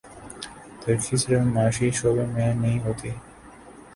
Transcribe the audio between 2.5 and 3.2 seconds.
نہیں ہوتی۔